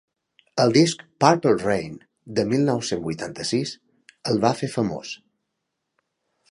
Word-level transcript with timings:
El 0.61 0.71
disc 0.77 1.03
‘Purple 1.23 1.51
Rain’, 1.59 1.99
del 2.39 2.49
mil 2.55 2.65
nou-cents 2.71 3.05
vuitanta-sis, 3.09 3.75
el 4.33 4.43
va 4.47 4.57
fer 4.63 4.75
famós. 4.79 5.15